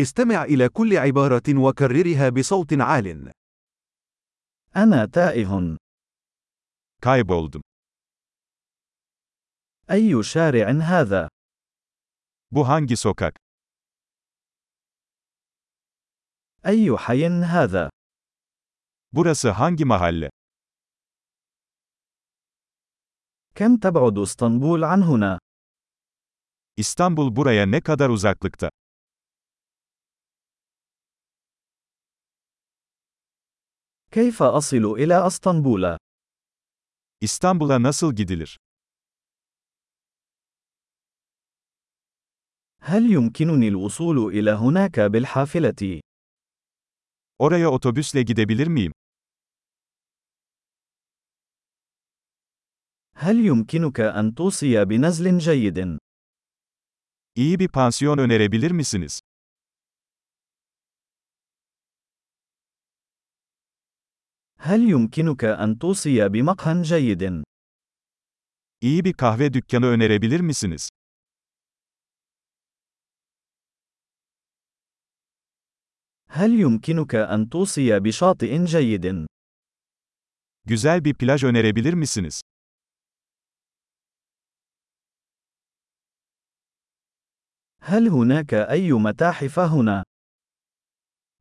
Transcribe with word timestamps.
استمع 0.00 0.44
إلى 0.44 0.68
كل 0.68 0.96
عبارة 0.96 1.42
وكررها 1.58 2.28
بصوت 2.28 2.72
عال. 2.72 3.32
أنا 4.76 5.06
تائه. 5.06 5.76
Kayboldum. 7.02 7.60
أي 9.90 10.22
شارع 10.22 10.70
هذا؟ 10.70 11.28
Bu 12.54 12.68
hangi 12.68 12.96
sokak? 12.96 13.36
أي 16.66 16.96
حي 16.98 17.26
هذا؟ 17.26 17.90
Burası 19.12 19.50
hangi 19.50 19.84
mahalle? 19.84 20.30
كم 23.54 23.76
تبعد 23.76 24.18
إسطنبول 24.18 24.84
عن 24.84 25.02
هنا؟ 25.02 25.38
İstanbul 26.76 27.36
buraya 27.36 27.66
ne 27.66 27.80
kadar 27.80 28.08
uzaklıkta? 28.08 28.70
كيف 34.15 34.43
أصل 34.43 34.85
إلى 34.85 35.27
أسطنبول؟ 35.27 35.97
İstanbul'a 37.21 37.83
nasıl 37.83 38.15
gidilir? 38.15 38.57
هل 42.81 43.11
يمكنني 43.11 43.67
الوصول 43.67 44.17
إلى 44.33 44.51
هناك 44.51 44.99
بالحافلة؟ 44.99 46.01
Oraya 47.39 47.71
otobüsle 47.71 48.23
gidebilir 48.23 48.67
miyim? 48.67 48.91
هل 53.15 53.45
يمكنك 53.45 53.99
أن 53.99 54.35
توصي 54.35 54.85
بنزل 54.85 55.37
جيد؟ 55.37 55.97
İyi 57.35 57.59
bir 57.59 57.67
pansiyon 57.67 58.17
önerebilir 58.17 58.71
misiniz? 58.71 59.21
هل 64.65 64.89
يمكنك 64.89 65.43
أن 65.43 65.79
توصي 65.79 66.29
بمقهى 66.29 66.81
جيد؟ 66.81 67.43
İyi 68.81 69.05
bir 69.05 69.13
kahve 69.13 69.53
dükkanı 69.53 69.85
önerebilir 69.85 70.39
misiniz? 70.39 70.89
هل 76.29 76.51
يمكنك 76.59 77.15
أن 77.15 77.49
توصي 77.49 77.99
بشاطئ 77.99 78.65
جيد؟ 78.65 79.27
Güzel 80.65 81.05
bir 81.05 81.13
plaj 81.13 81.43
önerebilir 81.43 81.93
misiniz? 81.93 82.41
هل 87.81 88.07
هناك 88.07 88.53
أي 88.53 88.91
متاحف 88.91 89.59
هنا؟ 89.59 90.03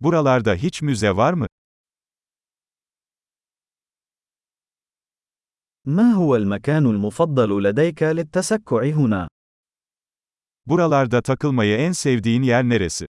Buralarda 0.00 0.54
hiç 0.54 0.82
müze 0.82 1.16
var 1.16 1.32
mı? 1.32 1.46
ما 5.87 6.11
هو 6.11 6.35
المكان 6.35 6.85
المفضل 6.85 7.63
لديك 7.63 8.03
للتسكع 8.03 8.83
هنا؟ 8.83 9.27
Buralarda 10.65 11.21
takılmayı 11.21 11.77
en 11.77 11.91
sevdiğin 11.91 12.43
yer 12.43 12.63
neresi? 12.69 13.05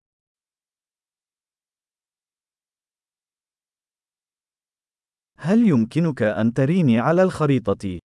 هل 5.38 5.68
يمكنك 5.68 6.22
أن 6.22 6.52
تريني 6.54 7.00
على 7.00 7.22
الخريطة؟ 7.22 8.00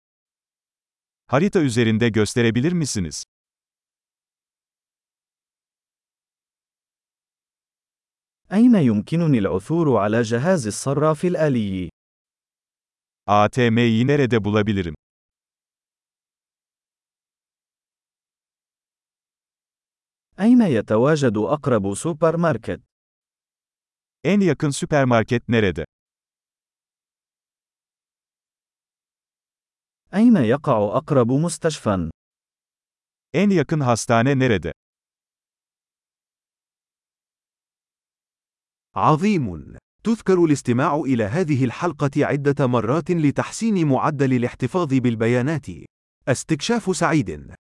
Harita 1.27 1.59
üzerinde 1.61 2.09
gösterebilir 2.09 2.71
misiniz? 2.71 3.23
أين 8.53 8.75
يمكنني 8.75 9.37
العثور 9.37 9.97
على 9.97 10.21
جهاز 10.21 10.67
الصراف 10.67 11.25
الآلي؟ 11.25 11.89
ATM'yi 13.26 14.06
nerede 14.06 14.44
bulabilirim? 14.44 14.94
أين 20.40 20.62
يتواجد 20.62 21.36
أقرب 21.36 21.94
سوبر 21.94 22.36
ماركت؟ 22.36 22.80
En 24.24 24.40
yakın 24.40 24.70
süpermarket 24.70 25.48
nerede? 25.48 25.84
أين 30.14 30.36
يقع 30.36 30.96
أقرب 30.96 31.32
مستشفى؟ 31.32 32.10
En 33.34 33.50
yakın 33.50 33.80
hastane 33.80 34.38
nerede? 34.38 34.72
عظيم. 38.94 39.76
تذكر 40.07 40.45
الاستماع 40.45 40.95
إلى 40.95 41.23
هذه 41.23 41.65
الحلقة 41.65 42.11
عدة 42.17 42.67
مرات 42.67 43.11
لتحسين 43.11 43.87
معدل 43.87 44.33
الاحتفاظ 44.33 44.93
بالبيانات. 44.93 45.65
استكشاف 46.27 46.97
سعيد. 46.97 47.56